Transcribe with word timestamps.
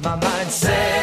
My 0.00 0.16
mind 0.16 0.50
says. 0.50 0.93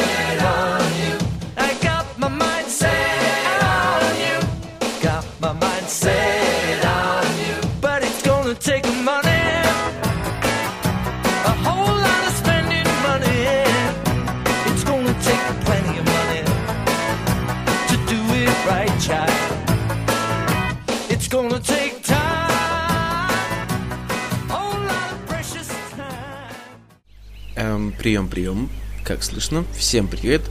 Прием, 28.02 28.30
прием. 28.30 28.68
Как 29.04 29.22
слышно? 29.22 29.64
Всем 29.78 30.08
привет. 30.08 30.42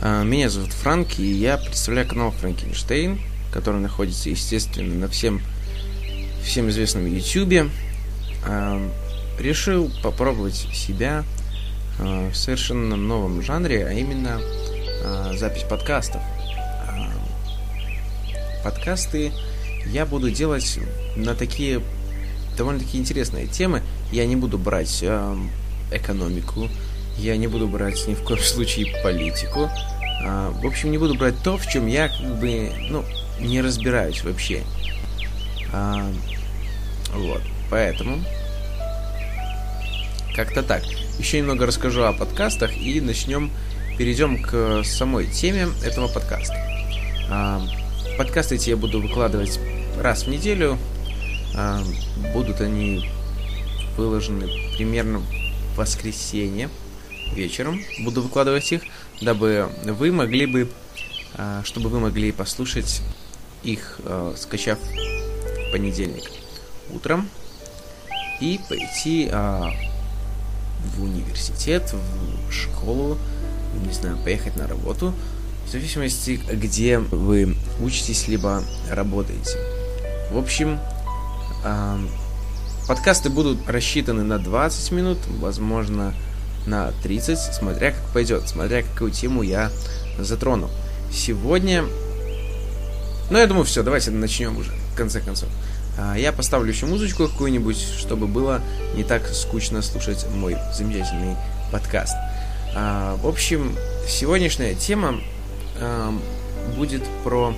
Э, 0.00 0.24
Меня 0.24 0.48
зовут 0.48 0.72
Франк, 0.72 1.18
и 1.18 1.30
я 1.30 1.58
представляю 1.58 2.08
канал 2.08 2.30
Франкенштейн, 2.30 3.20
который 3.52 3.82
находится, 3.82 4.30
естественно, 4.30 4.94
на 4.94 5.08
всем, 5.08 5.42
всем 6.42 6.70
известном 6.70 7.04
YouTube. 7.04 7.70
Эм, 8.46 8.90
Решил 9.38 9.92
попробовать 10.02 10.54
себя 10.54 11.24
э, 11.98 12.30
в 12.30 12.34
совершенно 12.34 12.96
новом 12.96 13.42
жанре, 13.42 13.86
а 13.86 13.92
именно 13.92 14.40
запись 15.34 15.64
подкастов. 15.68 16.22
Подкасты 18.64 19.32
я 19.84 20.06
буду 20.06 20.30
делать 20.30 20.78
на 21.14 21.34
такие 21.34 21.82
довольно-таки 22.56 22.96
интересные 22.96 23.46
темы. 23.46 23.82
Я 24.10 24.24
не 24.24 24.34
буду 24.34 24.56
брать 24.56 25.04
экономику, 25.90 26.68
я 27.18 27.36
не 27.36 27.46
буду 27.46 27.68
брать 27.68 28.06
ни 28.06 28.14
в 28.14 28.22
коем 28.22 28.40
случае 28.42 28.94
политику. 29.02 29.70
А, 30.24 30.50
в 30.50 30.66
общем, 30.66 30.90
не 30.90 30.98
буду 30.98 31.14
брать 31.14 31.34
то, 31.42 31.56
в 31.56 31.66
чем 31.66 31.86
я 31.86 32.08
как 32.08 32.38
бы, 32.38 32.70
ну, 32.90 33.04
не 33.40 33.60
разбираюсь 33.60 34.22
вообще. 34.24 34.62
А, 35.72 36.10
вот, 37.12 37.42
поэтому 37.70 38.18
как-то 40.34 40.62
так. 40.62 40.82
Еще 41.18 41.38
немного 41.38 41.64
расскажу 41.64 42.02
о 42.02 42.12
подкастах 42.12 42.76
и 42.76 43.00
начнем, 43.00 43.50
перейдем 43.96 44.42
к 44.42 44.82
самой 44.84 45.26
теме 45.26 45.68
этого 45.82 46.08
подкаста. 46.08 46.54
А, 47.30 47.62
подкасты 48.18 48.56
эти 48.56 48.70
я 48.70 48.76
буду 48.76 49.00
выкладывать 49.00 49.58
раз 49.98 50.24
в 50.24 50.28
неделю. 50.28 50.78
А, 51.56 51.82
будут 52.34 52.60
они 52.60 53.10
выложены 53.96 54.46
примерно 54.76 55.22
воскресенье 55.76 56.68
вечером. 57.34 57.80
Буду 58.00 58.22
выкладывать 58.22 58.70
их, 58.72 58.82
дабы 59.20 59.68
вы 59.84 60.12
могли 60.12 60.46
бы, 60.46 60.70
а, 61.34 61.62
чтобы 61.64 61.88
вы 61.88 62.00
могли 62.00 62.32
послушать 62.32 63.02
их, 63.62 64.00
а, 64.04 64.34
скачав 64.36 64.78
в 64.78 65.72
понедельник 65.72 66.30
утром 66.90 67.28
и 68.40 68.60
пойти 68.68 69.28
а, 69.32 69.72
в 70.94 71.02
университет, 71.02 71.92
в 71.92 72.52
школу, 72.52 73.18
не 73.86 73.92
знаю, 73.92 74.16
поехать 74.18 74.56
на 74.56 74.66
работу, 74.66 75.12
в 75.66 75.70
зависимости, 75.70 76.40
где 76.50 76.98
вы 76.98 77.56
учитесь 77.80 78.28
либо 78.28 78.62
работаете. 78.88 79.58
В 80.30 80.38
общем, 80.38 80.78
подкасты 82.86 83.30
будут 83.30 83.68
рассчитаны 83.68 84.22
на 84.22 84.38
20 84.38 84.92
минут, 84.92 85.18
возможно, 85.40 86.14
на 86.66 86.92
30, 87.02 87.54
смотря 87.54 87.92
как 87.92 88.02
пойдет, 88.12 88.48
смотря 88.48 88.82
какую 88.82 89.10
тему 89.10 89.42
я 89.42 89.70
затрону. 90.18 90.70
Сегодня... 91.12 91.84
Ну, 93.30 93.38
я 93.38 93.46
думаю, 93.46 93.64
все, 93.64 93.82
давайте 93.82 94.10
начнем 94.10 94.56
уже, 94.56 94.70
в 94.92 94.96
конце 94.96 95.20
концов. 95.20 95.48
А, 95.98 96.16
Я 96.16 96.32
поставлю 96.32 96.70
еще 96.72 96.86
музычку 96.86 97.28
какую-нибудь, 97.28 97.78
чтобы 97.78 98.26
было 98.26 98.60
не 98.94 99.02
так 99.02 99.26
скучно 99.28 99.82
слушать 99.82 100.26
мой 100.32 100.56
замечательный 100.74 101.36
подкаст. 101.72 102.14
А, 102.74 103.16
В 103.16 103.26
общем, 103.26 103.76
сегодняшняя 104.08 104.74
тема 104.74 105.20
будет 106.76 107.02
про 107.22 107.54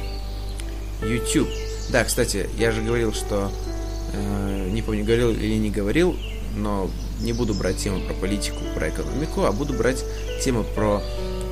YouTube. 1.03 1.49
Да, 1.91 2.03
кстати, 2.05 2.51
я 2.59 2.73
же 2.73 2.83
говорил, 2.83 3.13
что 3.13 3.53
не 4.15 4.83
помню, 4.83 5.05
говорил 5.05 5.31
или 5.31 5.57
не 5.57 5.71
говорил, 5.71 6.17
но 6.57 6.91
не 7.21 7.33
буду 7.33 7.55
брать 7.55 7.79
тему 7.79 8.01
про 8.01 8.15
политику, 8.15 8.59
про 8.75 8.89
экономику, 8.89 9.45
а 9.45 9.53
буду 9.53 9.75
брать 9.75 10.05
тему 10.43 10.65
про 10.75 11.03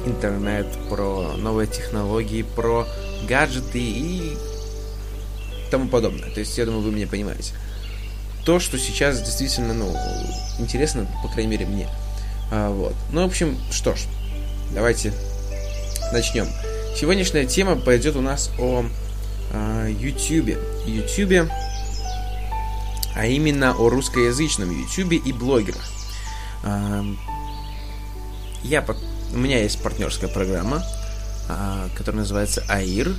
интернет, 0.06 0.67
про 0.89 1.34
новые 1.37 1.67
технологии, 1.67 2.43
про 2.43 2.87
гаджеты 3.28 3.81
и 3.81 4.37
тому 5.71 5.89
подобное. 5.89 6.31
То 6.31 6.41
есть, 6.41 6.56
я 6.59 6.65
думаю, 6.65 6.83
вы 6.83 6.93
меня 6.93 7.06
понимаете. 7.06 7.53
То, 8.44 8.61
что 8.61 8.78
сейчас 8.78 9.21
действительно, 9.23 9.75
ну, 9.75 9.93
интересно, 10.59 11.06
по 11.23 11.28
крайней 11.28 11.50
мере, 11.50 11.67
мне. 11.67 11.88
А, 12.53 12.71
вот. 12.71 12.94
Ну, 13.12 13.23
в 13.23 13.27
общем, 13.27 13.59
что 13.73 13.94
ж, 13.97 14.05
давайте 14.73 15.12
начнем. 16.12 16.47
Сегодняшняя 16.97 17.44
тема 17.44 17.77
пойдет 17.77 18.15
у 18.17 18.21
нас 18.21 18.50
о 18.59 18.84
а, 19.53 19.88
YouTube. 19.88 20.56
YouTube, 20.87 21.50
а 23.16 23.27
именно 23.27 23.75
о 23.75 23.88
русскоязычном 23.88 24.71
YouTube 24.71 25.12
и 25.12 25.32
блогерах. 25.32 25.82
А, 26.62 27.03
я, 28.62 28.84
у 29.32 29.38
меня 29.38 29.62
есть 29.62 29.82
партнерская 29.82 30.28
программа, 30.28 30.84
а, 31.49 31.88
которая 31.97 32.21
называется 32.21 32.62
АИР. 32.69 33.15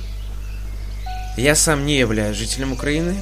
Я 1.36 1.54
сам 1.54 1.84
не 1.84 1.98
являюсь 1.98 2.36
жителем 2.36 2.72
Украины. 2.72 3.16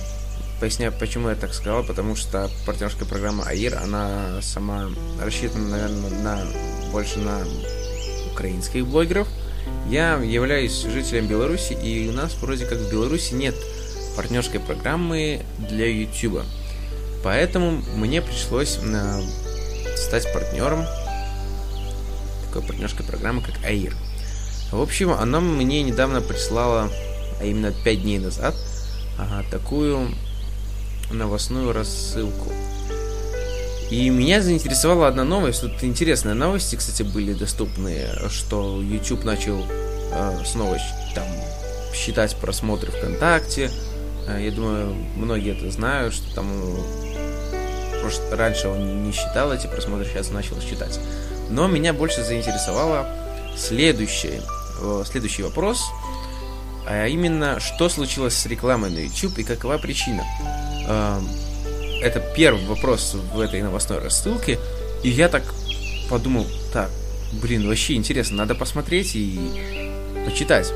Поясняю, 0.60 0.92
почему 0.92 1.28
я 1.28 1.34
так 1.34 1.52
сказал, 1.52 1.82
потому 1.82 2.16
что 2.16 2.50
партнерская 2.66 3.08
программа 3.08 3.44
АИР, 3.44 3.76
она 3.82 4.40
сама 4.42 4.88
рассчитана, 5.20 5.68
наверное, 5.68 6.10
на, 6.22 6.46
больше 6.92 7.18
на 7.18 7.42
украинских 8.32 8.86
блогеров. 8.86 9.28
Я 9.88 10.16
являюсь 10.16 10.82
жителем 10.82 11.26
Беларуси, 11.26 11.72
и 11.72 12.08
у 12.08 12.12
нас 12.12 12.34
вроде 12.40 12.66
как 12.66 12.78
в 12.78 12.90
Беларуси 12.90 13.34
нет 13.34 13.54
партнерской 14.16 14.60
программы 14.60 15.42
для 15.58 15.86
YouTube. 15.86 16.42
Поэтому 17.26 17.82
мне 17.96 18.22
пришлось 18.22 18.78
э, 18.80 19.20
стать 19.96 20.32
партнером 20.32 20.86
такой 22.46 22.62
партнерской 22.62 23.04
программы, 23.04 23.42
как 23.42 23.64
АИР. 23.64 23.96
В 24.70 24.80
общем, 24.80 25.10
она 25.10 25.40
мне 25.40 25.82
недавно 25.82 26.20
прислала, 26.20 26.88
а 27.40 27.44
именно 27.44 27.72
5 27.72 28.02
дней 28.02 28.20
назад, 28.20 28.54
такую 29.50 30.14
новостную 31.10 31.72
рассылку. 31.72 32.52
И 33.90 34.08
меня 34.08 34.40
заинтересовала 34.40 35.08
одна 35.08 35.24
новость. 35.24 35.62
Тут 35.62 35.82
интересные 35.82 36.34
новости, 36.34 36.76
кстати, 36.76 37.02
были 37.02 37.32
доступны, 37.32 38.06
что 38.30 38.80
YouTube 38.80 39.24
начал 39.24 39.66
э, 40.12 40.44
снова 40.44 40.78
там 41.16 41.26
считать 41.92 42.36
просмотры 42.36 42.92
ВКонтакте. 42.92 43.72
Э, 44.28 44.40
я 44.42 44.50
думаю, 44.50 44.94
многие 45.16 45.56
это 45.56 45.70
знают, 45.70 46.14
что 46.14 46.34
там 46.34 46.46
прош- 48.02 48.34
раньше 48.34 48.68
он 48.68 49.04
не 49.04 49.12
считал 49.12 49.52
эти 49.52 49.66
просмотры, 49.66 50.06
сейчас 50.06 50.30
начал 50.30 50.60
считать. 50.60 50.98
Но 51.50 51.66
меня 51.68 51.92
больше 51.92 52.22
заинтересовало 52.24 53.06
следующее, 53.56 54.42
следующий 55.04 55.42
вопрос, 55.42 55.80
а 56.88 57.06
именно, 57.06 57.60
что 57.60 57.88
случилось 57.88 58.36
с 58.36 58.46
рекламой 58.46 58.90
на 58.90 58.98
YouTube 58.98 59.38
и 59.38 59.44
какова 59.44 59.78
причина. 59.78 60.24
Эм, 60.88 61.28
Это 62.02 62.20
первый 62.36 62.64
вопрос 62.66 63.14
в 63.34 63.40
этой 63.40 63.62
новостной 63.62 63.98
рассылке, 64.00 64.58
и 65.02 65.08
я 65.08 65.28
так 65.28 65.42
подумал, 66.10 66.46
так, 66.72 66.90
блин, 67.40 67.66
вообще 67.66 67.94
интересно, 67.94 68.36
надо 68.36 68.54
посмотреть 68.54 69.12
и 69.16 69.40
почитать. 70.26 70.72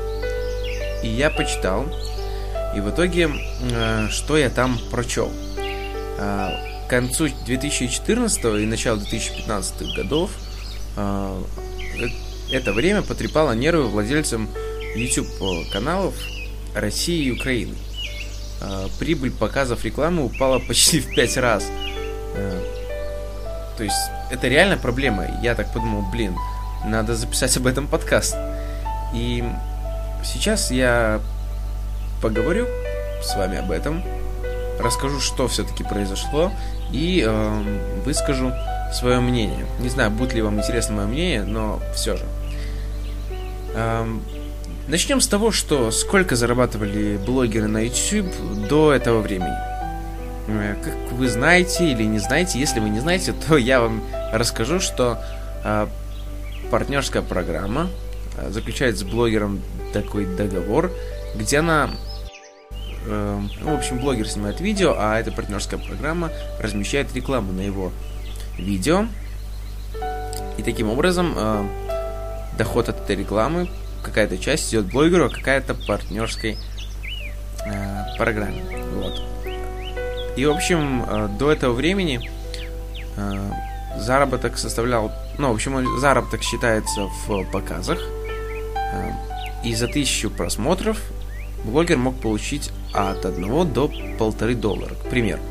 И 1.03 1.07
я 1.07 1.29
почитал, 1.29 1.85
и 2.75 2.79
в 2.79 2.89
итоге, 2.89 3.29
э, 3.71 4.07
что 4.09 4.37
я 4.37 4.49
там 4.49 4.79
прочел? 4.91 5.31
Э, 6.17 6.51
К 6.87 6.89
концу 6.89 7.29
2014 7.45 8.45
и 8.61 8.65
началу 8.65 8.99
2015 8.99 9.95
годов 9.95 10.31
э, 10.97 11.43
это 12.51 12.73
время 12.73 13.01
потрепало 13.01 13.53
нервы 13.53 13.87
владельцам 13.87 14.49
YouTube 14.95 15.27
каналов 15.71 16.15
России 16.75 17.25
и 17.25 17.31
Украины. 17.31 17.75
Прибыль 18.99 19.31
показов 19.31 19.85
рекламы 19.85 20.25
упала 20.25 20.59
почти 20.59 20.99
в 20.99 21.15
5 21.15 21.37
раз. 21.37 21.65
То 23.77 23.83
есть 23.83 23.95
это 24.29 24.49
реально 24.49 24.77
проблема. 24.77 25.27
Я 25.41 25.55
так 25.55 25.71
подумал, 25.73 26.03
блин, 26.11 26.35
надо 26.85 27.15
записать 27.15 27.55
об 27.55 27.67
этом 27.67 27.87
подкаст. 27.87 28.35
И 29.13 29.43
сейчас 30.23 30.71
я 30.71 31.21
поговорю 32.21 32.67
с 33.23 33.35
вами 33.35 33.57
об 33.57 33.71
этом, 33.71 34.03
расскажу, 34.79 35.19
что 35.19 35.47
все-таки 35.47 35.83
произошло, 35.83 36.51
и 36.91 37.23
э, 37.27 37.63
выскажу 38.05 38.51
свое 38.93 39.19
мнение. 39.19 39.65
Не 39.79 39.89
знаю, 39.89 40.11
будет 40.11 40.33
ли 40.33 40.41
вам 40.41 40.59
интересно 40.59 40.95
мое 40.95 41.07
мнение, 41.07 41.43
но 41.43 41.79
все 41.95 42.17
же. 42.17 42.25
Эм, 43.73 44.21
начнем 44.87 45.21
с 45.21 45.27
того, 45.27 45.51
что 45.51 45.91
сколько 45.91 46.35
зарабатывали 46.35 47.17
блогеры 47.17 47.67
на 47.67 47.85
YouTube 47.85 48.31
до 48.69 48.93
этого 48.93 49.21
времени. 49.21 49.55
Э, 50.47 50.75
как 50.83 51.17
вы 51.17 51.27
знаете 51.27 51.91
или 51.91 52.03
не 52.03 52.19
знаете, 52.19 52.59
если 52.59 52.79
вы 52.79 52.89
не 52.89 52.99
знаете, 52.99 53.33
то 53.47 53.57
я 53.57 53.79
вам 53.81 54.03
расскажу, 54.33 54.79
что 54.79 55.19
э, 55.63 55.87
партнерская 56.69 57.21
программа 57.21 57.89
э, 58.37 58.49
заключает 58.49 58.97
с 58.97 59.03
блогером 59.03 59.61
такой 59.93 60.25
договор, 60.25 60.91
где 61.35 61.59
она 61.59 61.89
э, 63.05 63.41
в 63.61 63.73
общем, 63.73 63.99
блогер 63.99 64.27
снимает 64.27 64.59
видео, 64.59 64.95
а 64.97 65.19
эта 65.19 65.31
партнерская 65.31 65.79
программа 65.79 66.31
размещает 66.59 67.13
рекламу 67.15 67.53
на 67.53 67.61
его 67.61 67.91
видео. 68.57 69.05
И 70.57 70.63
таким 70.63 70.89
образом 70.89 71.33
э, 71.35 71.67
доход 72.57 72.89
от 72.89 72.99
этой 73.01 73.15
рекламы, 73.15 73.69
какая-то 74.03 74.37
часть 74.37 74.71
идет 74.71 74.85
блогеру, 74.85 75.25
а 75.25 75.29
какая-то 75.29 75.73
партнерской 75.73 76.57
э, 77.65 78.17
программе. 78.17 78.63
Вот. 78.95 79.21
И, 80.35 80.45
в 80.45 80.51
общем, 80.51 81.03
э, 81.07 81.29
до 81.39 81.51
этого 81.51 81.73
времени 81.73 82.29
э, 83.17 83.51
заработок 83.97 84.57
составлял... 84.57 85.11
Ну, 85.37 85.51
в 85.51 85.55
общем, 85.55 85.99
заработок 85.99 86.43
считается 86.43 87.07
в 87.27 87.43
показах. 87.51 87.99
Э, 88.93 89.11
и 89.63 89.75
за 89.75 89.87
тысячу 89.87 90.29
просмотров 90.29 90.99
блогер 91.63 91.97
мог 91.97 92.19
получить 92.19 92.71
от 92.93 93.25
1 93.25 93.73
до 93.73 93.91
полторы 94.17 94.55
доллара, 94.55 94.95
к 94.95 95.09
примеру. 95.09 95.41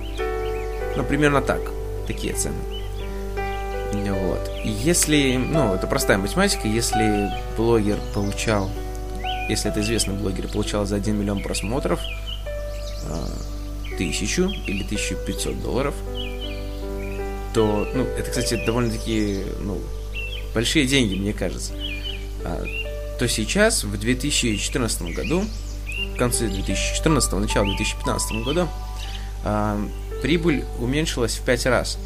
Ну, 0.97 1.05
примерно 1.05 1.41
так. 1.41 1.61
Такие 2.07 2.35
цены. 2.35 2.57
Вот. 3.93 4.51
Если, 4.65 5.37
ну, 5.37 5.75
это 5.75 5.87
простая 5.87 6.19
математика, 6.19 6.69
если 6.69 7.31
блогер 7.57 7.99
получал, 8.15 8.71
если 9.49 9.71
это 9.71 9.81
известный 9.81 10.15
блогер, 10.15 10.49
получал 10.49 10.87
за 10.87 10.97
1 10.97 11.17
миллион 11.17 11.43
просмотров 11.43 12.01
э, 13.09 13.97
тысячу 13.97 14.49
или 14.67 14.85
1500 14.85 15.61
долларов, 15.63 15.95
то, 17.53 17.89
ну, 17.95 18.05
это, 18.05 18.31
кстати, 18.31 18.65
довольно-таки, 18.65 19.43
ну, 19.61 19.79
большие 20.55 20.87
деньги, 20.87 21.17
мне 21.17 21.33
кажется. 21.33 21.73
А, 22.45 22.63
то 23.19 23.29
сейчас, 23.29 23.85
в 23.85 23.99
2014 23.99 25.03
году, 25.15 25.45
в 26.15 26.19
конце 26.19 26.49
2014, 26.49 27.33
начало 27.33 27.67
2015 27.67 28.43
года, 28.45 28.69
а, 29.45 29.81
прибыль 30.23 30.65
уменьшилась 30.79 31.37
в 31.37 31.43
5 31.43 31.67
раз. 31.67 31.99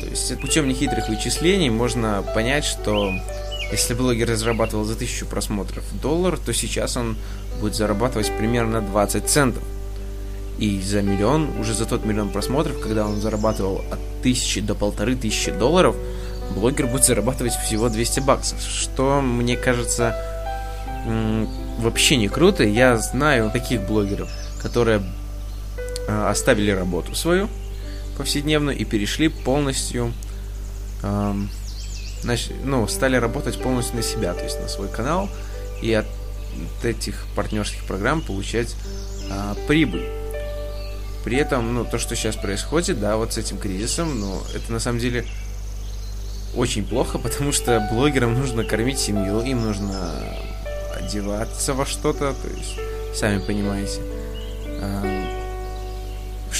То 0.00 0.06
есть 0.06 0.40
путем 0.40 0.68
нехитрых 0.68 1.08
вычислений 1.08 1.70
можно 1.70 2.24
понять, 2.34 2.64
что 2.64 3.12
если 3.70 3.94
блогер 3.94 4.30
разрабатывал 4.30 4.84
за 4.84 4.94
1000 4.94 5.26
просмотров 5.26 5.84
доллар, 6.00 6.38
то 6.38 6.52
сейчас 6.54 6.96
он 6.96 7.16
будет 7.60 7.74
зарабатывать 7.74 8.30
примерно 8.36 8.80
20 8.80 9.28
центов. 9.28 9.62
И 10.58 10.80
за 10.80 11.02
миллион, 11.02 11.58
уже 11.60 11.74
за 11.74 11.86
тот 11.86 12.04
миллион 12.04 12.30
просмотров, 12.30 12.80
когда 12.80 13.06
он 13.06 13.20
зарабатывал 13.20 13.84
от 13.92 14.00
1000 14.20 14.62
до 14.62 14.74
полторы 14.74 15.14
тысячи 15.14 15.52
долларов, 15.52 15.94
блогер 16.54 16.86
будет 16.86 17.04
зарабатывать 17.04 17.54
всего 17.54 17.88
200 17.88 18.20
баксов, 18.20 18.60
что 18.60 19.20
мне 19.20 19.56
кажется 19.56 20.16
вообще 21.78 22.16
не 22.16 22.28
круто. 22.28 22.64
Я 22.64 22.98
знаю 22.98 23.50
таких 23.50 23.82
блогеров, 23.82 24.30
которые 24.60 25.02
э, 26.06 26.28
оставили 26.28 26.70
работу 26.70 27.14
свою 27.14 27.48
повседневную 28.16 28.76
и 28.76 28.84
перешли 28.84 29.28
полностью, 29.28 30.12
э, 31.02 31.34
ну, 32.64 32.88
стали 32.88 33.16
работать 33.16 33.62
полностью 33.62 33.96
на 33.96 34.02
себя, 34.02 34.34
то 34.34 34.42
есть 34.42 34.60
на 34.60 34.68
свой 34.68 34.88
канал 34.88 35.30
и 35.80 35.92
от 35.94 36.06
этих 36.82 37.26
партнерских 37.36 37.84
программ 37.84 38.20
получать 38.20 38.74
э, 39.30 39.54
прибыль. 39.68 40.06
При 41.24 41.36
этом, 41.36 41.74
ну, 41.74 41.84
то, 41.84 41.98
что 41.98 42.16
сейчас 42.16 42.36
происходит, 42.36 43.00
да, 43.00 43.16
вот 43.16 43.34
с 43.34 43.38
этим 43.38 43.58
кризисом, 43.58 44.18
ну, 44.20 44.42
это 44.54 44.72
на 44.72 44.80
самом 44.80 44.98
деле 44.98 45.24
очень 46.56 46.84
плохо, 46.84 47.18
потому 47.22 47.52
что 47.52 47.86
блогерам 47.92 48.34
нужно 48.34 48.64
кормить 48.64 48.98
семью, 48.98 49.40
им 49.40 49.62
нужно 49.62 50.12
одеваться 51.08 51.74
во 51.74 51.86
что-то, 51.86 52.34
то 52.34 52.48
есть, 52.48 52.76
сами 53.18 53.38
понимаете. 53.38 54.00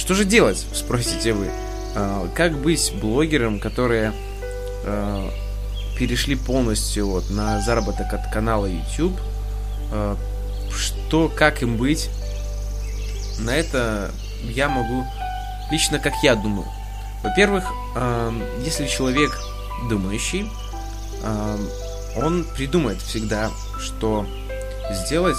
Что 0.09 0.13
же 0.13 0.25
делать, 0.25 0.65
спросите 0.73 1.33
вы? 1.33 1.47
А, 1.95 2.27
как 2.35 2.57
быть 2.57 2.93
блогером, 3.01 3.59
которые 3.59 4.13
а, 4.85 5.29
перешли 5.97 6.35
полностью 6.35 7.07
вот 7.07 7.29
на 7.29 7.61
заработок 7.61 8.13
от 8.13 8.31
канала 8.31 8.65
YouTube? 8.65 9.19
А, 9.91 10.17
что, 10.75 11.29
как 11.29 11.61
им 11.61 11.77
быть? 11.77 12.09
На 13.39 13.55
это 13.55 14.11
я 14.43 14.69
могу 14.69 15.05
лично 15.71 15.99
как 15.99 16.13
я 16.23 16.35
думаю. 16.35 16.67
Во-первых, 17.23 17.65
если 18.63 18.87
человек 18.87 19.37
думающий, 19.89 20.49
он 22.15 22.45
придумает 22.55 23.01
всегда, 23.01 23.49
что 23.77 24.25
сделать. 24.91 25.37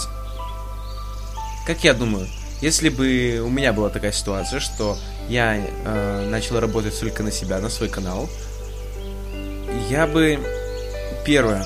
Как 1.67 1.85
я 1.85 1.95
думаю, 1.95 2.27
если 2.61 2.89
бы 2.89 3.41
у 3.45 3.49
меня 3.49 3.73
была 3.73 3.89
такая 3.89 4.13
ситуация, 4.13 4.61
что 4.61 4.99
я 5.29 5.57
э, 5.57 6.29
начал 6.29 6.61
работать 6.61 6.99
только 6.99 7.23
на 7.23 7.31
себя, 7.31 7.59
на 7.59 7.69
свой 7.69 7.89
канал, 7.89 8.29
я 9.89 10.07
бы 10.07 10.39
первое, 11.25 11.65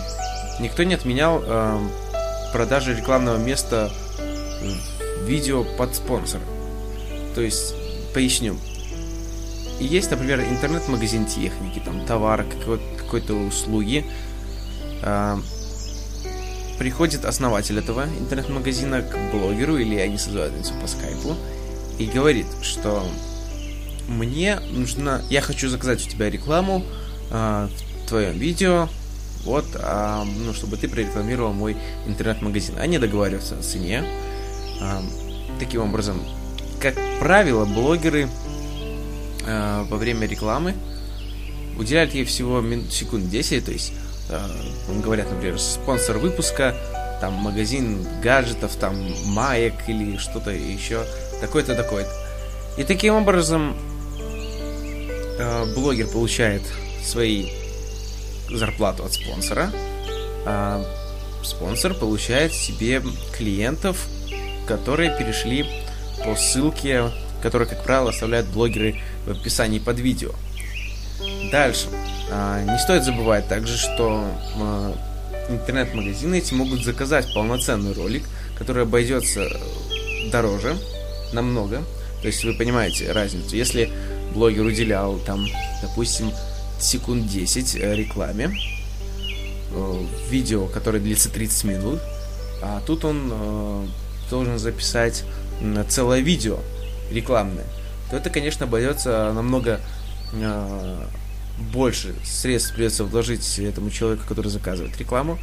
никто 0.61 0.83
не 0.83 0.95
отменял 0.95 1.43
э, 1.45 1.79
продажи 2.53 2.95
рекламного 2.95 3.39
места 3.39 3.91
видео 5.25 5.65
под 5.77 5.95
спонсор. 5.95 6.41
То 7.35 7.41
есть, 7.41 7.75
поясню. 8.13 8.57
Есть, 9.81 10.11
например, 10.11 10.41
интернет-магазин 10.41 11.27
техники, 11.27 11.83
там 11.85 12.07
товар, 12.07 12.45
какой-то 12.99 13.35
услуги. 13.35 14.05
Э, 15.03 15.37
приходит 16.85 17.25
основатель 17.25 17.79
этого 17.79 18.05
интернет-магазина 18.05 19.01
к 19.01 19.17
блогеру, 19.33 19.79
или 19.79 19.97
они 19.97 20.19
созваниваются 20.19 20.75
по 20.75 20.87
скайпу, 20.87 21.35
и 21.99 22.05
говорит, 22.05 22.45
что 22.61 23.03
мне 24.07 24.61
нужно, 24.71 25.23
я 25.31 25.41
хочу 25.41 25.71
заказать 25.71 26.07
у 26.07 26.11
тебя 26.11 26.29
рекламу 26.29 26.85
э, 27.31 27.69
в 28.05 28.07
твоем 28.07 28.39
видео, 28.39 28.91
вот, 29.45 29.65
э, 29.73 30.23
ну, 30.45 30.53
чтобы 30.53 30.77
ты 30.77 30.87
прорекламировал 30.87 31.55
мой 31.55 31.75
интернет-магазин. 32.07 32.75
Они 32.79 32.99
договариваются 32.99 33.59
о 33.59 33.63
цене. 33.63 34.05
Э, 34.83 35.01
таким 35.59 35.81
образом, 35.81 36.21
как 36.81 36.97
правило, 37.19 37.65
блогеры 37.65 38.29
э, 39.47 39.85
во 39.89 39.97
время 39.97 40.27
рекламы 40.27 40.75
уделяют 41.79 42.13
ей 42.13 42.27
всего 42.27 42.61
минут, 42.61 42.93
секунд 42.93 43.31
10, 43.31 43.65
то 43.65 43.73
есть 43.73 43.95
говорят, 45.03 45.31
например, 45.31 45.59
спонсор 45.59 46.19
выпуска, 46.19 46.75
там 47.21 47.35
магазин 47.35 48.07
гаджетов, 48.23 48.77
там 48.77 48.97
маек 49.27 49.75
или 49.87 50.17
что-то 50.19 50.51
еще, 50.51 51.05
такой-то, 51.41 51.75
такой-то. 51.75 52.11
И 52.77 52.85
таким 52.85 53.15
образом 53.15 53.77
э, 55.39 55.75
блогер 55.75 56.09
получает 56.09 56.63
свои 57.05 57.51
зарплату 58.51 59.05
от 59.05 59.13
спонсора, 59.13 59.71
а 60.47 60.85
спонсор 61.43 61.95
получает 61.95 62.53
себе 62.53 63.03
клиентов, 63.37 64.07
которые 64.67 65.17
перешли 65.17 65.65
по 66.25 66.35
ссылке, 66.35 67.11
которые, 67.43 67.69
как 67.69 67.85
правило, 67.85 68.11
оставляют 68.11 68.47
блогеры 68.49 69.01
в 69.27 69.31
описании 69.31 69.79
под 69.79 69.99
видео. 69.99 70.31
Дальше. 71.55 71.87
А, 72.33 72.65
не 72.65 72.77
стоит 72.81 73.05
забывать 73.05 73.47
также, 73.47 73.77
что 73.77 74.29
а, 74.59 74.93
интернет-магазины 75.49 76.39
эти 76.39 76.53
могут 76.53 76.83
заказать 76.83 77.33
полноценный 77.33 77.93
ролик, 77.93 78.25
который 78.59 78.83
обойдется 78.83 79.49
дороже 80.33 80.77
намного. 81.33 81.85
То 82.23 82.27
есть 82.27 82.43
вы 82.43 82.55
понимаете 82.55 83.13
разницу. 83.13 83.55
Если 83.55 83.89
блогер 84.35 84.65
уделял 84.65 85.17
там, 85.21 85.47
допустим, 85.81 86.33
секунд 86.81 87.29
10 87.29 87.77
э, 87.77 87.95
рекламе, 87.95 88.51
э, 89.71 90.05
видео, 90.31 90.67
которое 90.67 90.99
длится 90.99 91.31
30 91.31 91.65
минут, 91.67 92.01
а 92.63 92.83
тут 92.85 93.05
он 93.05 93.31
э, 93.31 93.87
должен 94.29 94.59
записать 94.59 95.23
целое 95.89 96.19
видео 96.19 96.59
рекламное, 97.13 97.67
то 98.11 98.17
это, 98.17 98.29
конечно, 98.29 98.67
обойдется 98.67 99.31
намного 99.33 99.79
больше 101.59 102.15
средств 102.25 102.75
придется 102.75 103.05
вложить 103.05 103.59
этому 103.59 103.91
человеку, 103.91 104.25
который 104.27 104.49
заказывает 104.49 104.97
рекламу. 104.99 105.39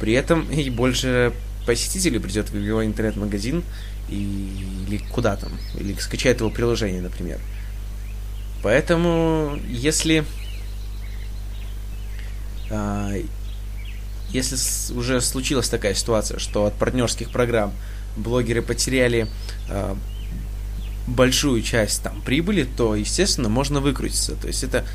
При 0.00 0.12
этом 0.12 0.42
и 0.50 0.70
больше 0.70 1.32
посетителей 1.66 2.18
придет 2.18 2.50
в 2.50 2.58
его 2.58 2.84
интернет-магазин 2.84 3.62
или 4.08 4.98
куда 5.12 5.36
там, 5.36 5.52
или 5.78 5.94
скачает 5.94 6.40
его 6.40 6.50
приложение, 6.50 7.00
например. 7.00 7.38
Поэтому, 8.62 9.58
если 9.68 10.24
А, 12.72 13.12
если 14.30 14.94
уже 14.94 15.20
случилась 15.20 15.68
такая 15.68 15.94
ситуация, 15.94 16.38
что 16.38 16.64
от 16.64 16.74
партнерских 16.74 17.30
программ 17.30 17.72
блогеры 18.16 18.62
потеряли 18.62 19.28
а, 19.68 19.96
большую 21.06 21.62
часть 21.62 22.02
там 22.02 22.22
прибыли, 22.22 22.64
то, 22.64 22.94
естественно, 22.94 23.50
можно 23.50 23.80
выкрутиться. 23.80 24.34
То 24.36 24.46
есть 24.46 24.64
это 24.64 24.86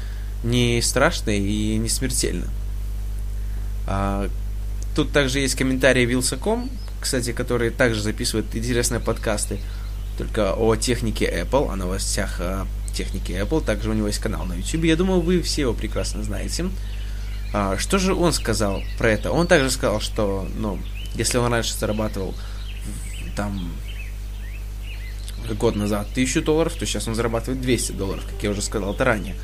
не 0.43 0.81
страшно 0.81 1.31
и 1.31 1.77
не 1.77 1.89
смертельно. 1.89 2.47
А, 3.85 4.29
тут 4.95 5.11
также 5.11 5.39
есть 5.39 5.55
комментарии 5.55 6.05
Вилсаком, 6.05 6.69
кстати, 6.99 7.31
который 7.31 7.69
также 7.69 8.01
записывает 8.01 8.55
интересные 8.55 8.99
подкасты 8.99 9.59
только 10.17 10.53
о 10.53 10.75
технике 10.75 11.25
Apple, 11.25 11.71
о 11.71 11.75
новостях 11.75 12.39
о 12.39 12.65
технике 12.93 13.33
Apple. 13.39 13.63
Также 13.63 13.89
у 13.89 13.93
него 13.93 14.07
есть 14.07 14.19
канал 14.19 14.45
на 14.45 14.53
YouTube. 14.53 14.85
Я 14.85 14.95
думаю, 14.95 15.21
вы 15.21 15.41
все 15.41 15.61
его 15.61 15.73
прекрасно 15.73 16.23
знаете. 16.23 16.69
А, 17.53 17.77
что 17.77 17.99
же 17.99 18.13
он 18.13 18.33
сказал 18.33 18.83
про 18.97 19.11
это? 19.11 19.31
Он 19.31 19.47
также 19.47 19.69
сказал, 19.69 20.01
что, 20.01 20.47
ну, 20.57 20.79
если 21.15 21.37
он 21.37 21.51
раньше 21.51 21.77
зарабатывал 21.77 22.33
там 23.35 23.71
год 25.57 25.75
назад 25.75 26.07
1000 26.11 26.41
долларов, 26.41 26.73
то 26.73 26.85
сейчас 26.85 27.07
он 27.07 27.15
зарабатывает 27.15 27.61
200 27.61 27.93
долларов, 27.93 28.25
как 28.29 28.41
я 28.43 28.49
уже 28.49 28.61
сказал 28.61 28.93
это 28.93 29.05
ранее. 29.05 29.35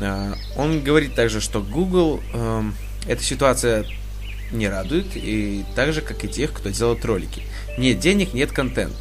А, 0.00 0.34
он 0.56 0.82
говорит 0.82 1.14
также, 1.14 1.40
что 1.40 1.60
Google 1.62 2.20
э, 2.32 2.62
эта 3.06 3.22
ситуация 3.22 3.86
не 4.52 4.68
радует, 4.68 5.06
и 5.14 5.64
так 5.74 5.92
же, 5.92 6.00
как 6.00 6.24
и 6.24 6.28
тех, 6.28 6.52
кто 6.52 6.70
делает 6.70 7.04
ролики. 7.04 7.42
Нет 7.78 7.98
денег, 7.98 8.34
нет 8.34 8.52
контента. 8.52 8.96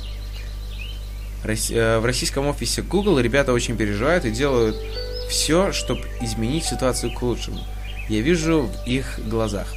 Э, 1.43 2.00
в 2.00 2.05
российском 2.05 2.47
офисе 2.47 2.81
Google 2.81 3.19
ребята 3.19 3.53
очень 3.53 3.77
переживают 3.77 4.25
и 4.25 4.31
делают 4.31 4.77
все, 5.29 5.71
чтобы 5.71 6.01
изменить 6.21 6.65
ситуацию 6.65 7.13
к 7.13 7.21
лучшему. 7.21 7.59
Я 8.09 8.21
вижу 8.21 8.63
в 8.63 8.88
их 8.88 9.19
глазах. 9.27 9.67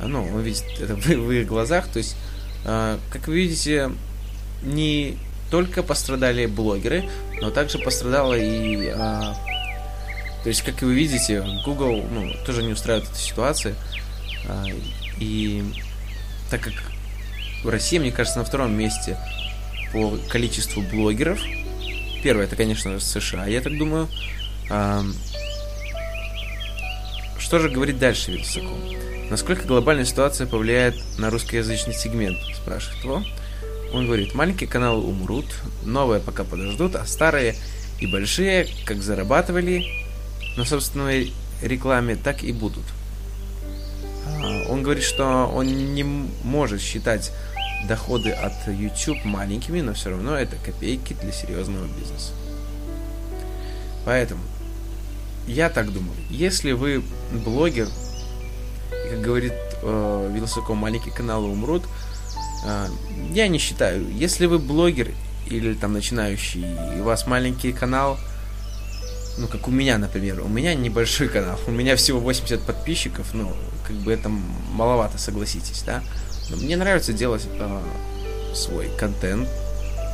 А, 0.00 0.06
ну, 0.06 0.26
он 0.34 0.40
видит 0.40 0.64
это 0.80 0.94
в, 0.94 1.32
их 1.32 1.46
глазах. 1.46 1.88
То 1.88 1.98
есть, 1.98 2.16
э, 2.64 2.98
как 3.10 3.28
вы 3.28 3.34
видите, 3.36 3.90
не 4.62 5.16
только 5.50 5.82
пострадали 5.82 6.46
блогеры, 6.46 7.08
но 7.40 7.50
также 7.50 7.78
пострадала 7.78 8.34
и... 8.34 8.92
Э, 8.94 9.34
то 10.42 10.48
есть, 10.48 10.62
как 10.62 10.80
вы 10.82 10.94
видите, 10.94 11.44
Google 11.64 12.02
ну, 12.10 12.32
тоже 12.46 12.62
не 12.62 12.72
устраивает 12.72 13.08
эта 13.08 13.18
ситуация. 13.18 13.74
Э, 14.46 14.64
и 15.18 15.62
так 16.50 16.62
как 16.62 16.74
в 17.62 17.68
России, 17.68 17.98
мне 17.98 18.10
кажется, 18.10 18.38
на 18.38 18.44
втором 18.44 18.72
месте 18.72 19.18
по 19.92 20.16
количеству 20.28 20.82
блогеров. 20.82 21.40
Первое, 22.22 22.44
это, 22.44 22.56
конечно, 22.56 22.98
США, 22.98 23.46
я 23.46 23.60
так 23.60 23.76
думаю. 23.76 24.08
Что 27.38 27.58
же 27.58 27.68
говорит 27.68 27.98
дальше 27.98 28.30
Вильсаков? 28.30 28.78
Насколько 29.30 29.66
глобальная 29.66 30.04
ситуация 30.04 30.46
повлияет 30.46 30.96
на 31.18 31.30
русскоязычный 31.30 31.94
сегмент? 31.94 32.38
Спрашивает 32.54 33.02
его. 33.04 33.24
Он 33.92 34.06
говорит, 34.06 34.34
маленькие 34.34 34.68
каналы 34.68 35.02
умрут, 35.02 35.46
новые 35.84 36.20
пока 36.20 36.44
подождут, 36.44 36.94
а 36.94 37.04
старые 37.06 37.56
и 37.98 38.06
большие, 38.06 38.68
как 38.84 39.02
зарабатывали 39.02 39.99
на 40.56 40.64
собственной 40.64 41.32
рекламе, 41.62 42.16
так 42.16 42.42
и 42.42 42.52
будут. 42.52 42.84
А, 44.42 44.70
он 44.70 44.82
говорит, 44.82 45.04
что 45.04 45.46
он 45.46 45.66
не 45.66 46.02
может 46.02 46.80
считать 46.80 47.32
доходы 47.86 48.30
от 48.30 48.52
YouTube 48.68 49.24
маленькими, 49.24 49.80
но 49.80 49.94
все 49.94 50.10
равно 50.10 50.36
это 50.36 50.56
копейки 50.56 51.16
для 51.20 51.32
серьезного 51.32 51.86
бизнеса. 51.86 52.32
Поэтому 54.04 54.42
я 55.46 55.70
так 55.70 55.92
думаю, 55.92 56.16
если 56.30 56.72
вы 56.72 57.02
блогер, 57.32 57.88
как 59.10 59.20
говорит 59.20 59.54
э, 59.82 60.30
Вилсаком, 60.34 60.78
маленькие 60.78 61.14
каналы 61.14 61.48
умрут, 61.48 61.82
э, 62.64 62.86
я 63.32 63.48
не 63.48 63.58
считаю. 63.58 64.06
Если 64.12 64.46
вы 64.46 64.58
блогер 64.58 65.08
или 65.46 65.74
там 65.74 65.92
начинающий, 65.92 66.64
и 66.96 67.00
у 67.00 67.04
вас 67.04 67.26
маленький 67.26 67.72
канал, 67.72 68.18
ну, 69.40 69.48
как 69.48 69.68
у 69.68 69.70
меня, 69.70 69.96
например, 69.96 70.40
у 70.42 70.48
меня 70.48 70.74
небольшой 70.74 71.28
канал, 71.28 71.58
у 71.66 71.70
меня 71.70 71.96
всего 71.96 72.20
80 72.20 72.60
подписчиков, 72.60 73.32
ну, 73.32 73.50
как 73.86 73.96
бы 73.96 74.12
это 74.12 74.28
маловато, 74.28 75.18
согласитесь, 75.18 75.82
да? 75.82 76.02
Но 76.50 76.56
мне 76.56 76.76
нравится 76.76 77.12
делать 77.12 77.46
э, 77.48 77.80
свой 78.54 78.90
контент. 78.98 79.48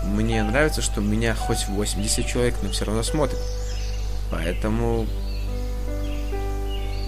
Мне 0.04 0.45
нравится, 0.45 0.80
что 0.80 1.00
меня 1.00 1.35
хоть 1.35 1.66
80 1.66 2.26
человек, 2.26 2.54
но 2.62 2.71
все 2.71 2.85
равно 2.85 3.02
смотрят. 3.02 3.40
Поэтому 4.30 5.06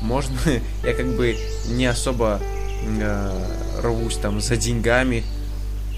можно, 0.03 0.37
я 0.85 0.95
как 0.95 1.07
бы 1.15 1.37
не 1.69 1.87
особо 1.87 2.41
э, 2.83 3.81
рвусь 3.81 4.17
там 4.17 4.41
за 4.41 4.57
деньгами, 4.57 5.23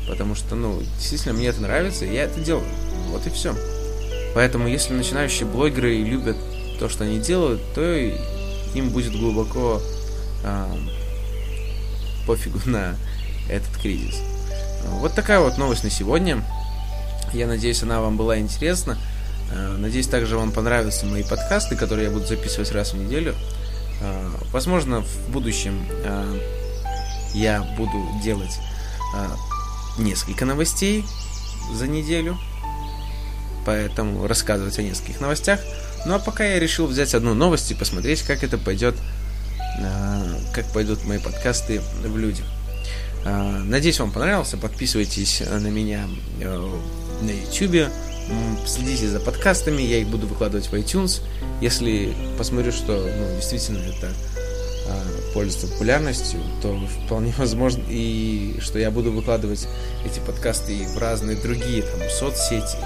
потому 0.07 0.35
что, 0.35 0.55
ну, 0.55 0.83
действительно, 0.99 1.33
мне 1.33 1.47
это 1.49 1.63
нравится, 1.63 2.05
и 2.05 2.13
я 2.13 2.25
это 2.25 2.41
делаю. 2.41 2.67
Вот 3.09 3.27
и 3.27 3.31
все. 3.31 3.55
Поэтому, 4.35 4.69
если 4.69 4.95
начинающие 4.95 5.47
блогеры 5.47 5.97
любят 5.99 6.37
то, 6.79 6.89
что 6.89 7.05
они 7.05 7.19
делают, 7.19 7.61
то 7.75 7.83
им 8.75 8.91
будет 8.91 9.13
глубоко 9.13 9.81
э, 10.45 10.67
пофигу 12.27 12.61
на 12.67 12.97
этот 13.49 13.77
кризис. 13.77 14.21
Вот 14.85 15.15
такая 15.15 15.41
вот 15.41 15.59
новость 15.59 15.85
на 15.85 15.91
сегодня. 15.91 16.43
Я 17.33 17.47
надеюсь, 17.47 17.83
она 17.83 18.01
вам 18.01 18.17
была 18.17 18.39
интересна. 18.39 18.99
Э, 19.53 19.77
надеюсь, 19.77 20.07
также 20.07 20.37
вам 20.37 20.53
понравятся 20.53 21.07
мои 21.07 21.23
подкасты, 21.23 21.77
которые 21.77 22.07
я 22.07 22.13
буду 22.13 22.27
записывать 22.27 22.73
раз 22.73 22.93
в 22.93 22.97
неделю. 22.97 23.35
Э, 24.01 24.31
возможно, 24.53 25.03
в 25.03 25.31
будущем 25.31 25.85
я 27.33 27.63
буду 27.77 27.93
делать 28.25 28.59
несколько 29.99 30.45
новостей 30.45 31.05
за 31.73 31.87
неделю, 31.87 32.37
поэтому 33.65 34.27
рассказывать 34.27 34.79
о 34.79 34.83
нескольких 34.83 35.21
новостях. 35.21 35.61
Ну 36.07 36.15
а 36.15 36.19
пока 36.19 36.45
я 36.45 36.59
решил 36.59 36.87
взять 36.87 37.15
одну 37.15 37.35
новость 37.35 37.71
и 37.71 37.75
посмотреть, 37.75 38.23
как 38.23 38.43
это 38.43 38.59
пойдет, 38.59 38.95
как 40.55 40.67
пойдут 40.73 41.05
мои 41.05 41.19
подкасты 41.19 41.81
в 42.03 42.17
людях. 42.17 42.47
Надеюсь, 43.25 44.01
вам 44.01 44.13
понравился. 44.13 44.57
Подписывайтесь 44.57 45.41
на 45.41 45.69
меня 45.69 46.07
на 46.41 47.31
YouTube 47.31 47.91
следите 48.67 49.09
за 49.09 49.19
подкастами, 49.19 49.83
я 49.83 49.99
их 49.99 50.09
буду 50.09 50.27
выкладывать 50.27 50.67
в 50.69 50.75
iTunes. 50.75 51.21
Если 51.61 52.15
посмотрю, 52.39 52.71
что 52.71 52.93
ну, 52.93 53.37
действительно 53.37 53.79
это 53.79 54.13
пользуется 55.35 55.69
популярностью, 55.69 56.41
то 56.63 56.77
вполне 57.07 57.33
возможно 57.39 57.83
и 57.89 58.59
что 58.61 58.79
я 58.79 58.91
буду 58.91 59.13
выкладывать 59.13 59.69
эти 60.05 60.19
подкасты 60.21 60.77
и 60.77 60.87
в 60.87 60.99
разные 60.99 61.37
другие 61.37 61.83
там 61.83 62.01
соцсети. 62.11 62.77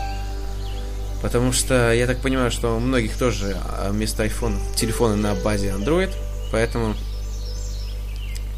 Потому 1.25 1.53
что 1.53 1.91
я 1.91 2.07
так 2.07 2.21
понимаю, 2.21 2.51
что 2.51 2.77
у 2.77 2.81
многих 2.81 3.17
тоже 3.17 3.57
а, 3.65 3.91
вместо 3.91 4.27
iPhone 4.27 4.59
телефоны 4.77 5.17
на 5.17 5.35
базе 5.35 5.69
Android. 5.69 6.11
Поэтому 6.53 6.95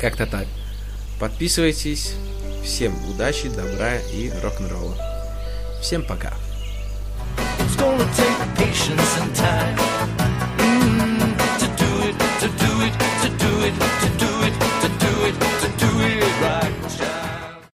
как-то 0.00 0.26
так. 0.26 0.49
Подписывайтесь. 1.20 2.14
Всем 2.64 2.92
удачи, 3.08 3.49
добра 3.50 3.99
и 4.12 4.32
рок-н-ролла. 4.42 4.96
Всем 5.80 6.02
пока. 6.02 6.32
Mm, 10.58 11.37
to 11.61 11.68
do 11.78 12.02
it, 12.02 12.16
to 12.42 13.28
do 13.38 13.62
it. 14.42 14.75